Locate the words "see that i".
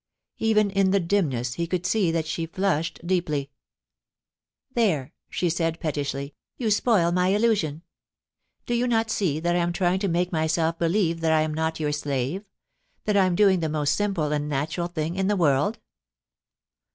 9.11-9.59